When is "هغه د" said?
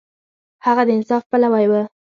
0.65-0.89